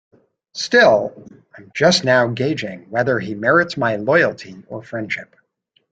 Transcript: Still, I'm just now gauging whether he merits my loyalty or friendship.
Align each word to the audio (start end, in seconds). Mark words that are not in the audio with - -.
Still, 0.55 1.13
I'm 1.55 1.71
just 1.75 2.03
now 2.05 2.25
gauging 2.25 2.89
whether 2.89 3.19
he 3.19 3.35
merits 3.35 3.77
my 3.77 3.97
loyalty 3.97 4.63
or 4.67 4.81
friendship. 4.81 5.35